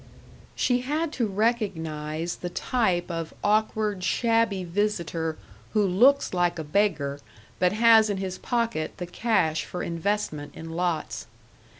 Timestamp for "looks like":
5.85-6.57